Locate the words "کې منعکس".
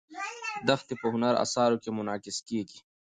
1.83-2.37